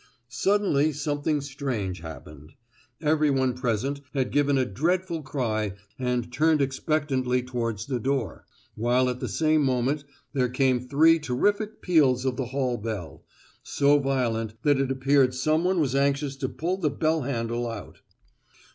Suddenly 0.29 0.93
something 0.93 1.41
strange 1.41 1.99
happened; 1.99 2.53
everyone 3.01 3.53
present 3.53 4.01
had 4.15 4.31
given 4.31 4.57
a 4.57 4.65
dreadful 4.65 5.21
cry 5.21 5.73
and 5.99 6.33
turned 6.33 6.59
expectantly 6.59 7.43
towards 7.43 7.85
the 7.85 7.99
door, 7.99 8.47
while 8.73 9.09
at 9.09 9.19
the 9.19 9.29
same 9.29 9.61
moment 9.63 10.03
there 10.33 10.49
came 10.49 10.79
three 10.79 11.19
terrific 11.19 11.83
peals 11.83 12.25
of 12.25 12.35
the 12.35 12.47
hall 12.47 12.77
bell, 12.77 13.23
so 13.61 13.99
violent 13.99 14.55
that 14.63 14.79
it 14.79 14.89
appeared 14.89 15.35
someone 15.35 15.79
was 15.79 15.93
anxious 15.93 16.35
to 16.37 16.49
pull 16.49 16.77
the 16.77 16.89
bell 16.89 17.21
handle 17.21 17.69
out. 17.69 18.01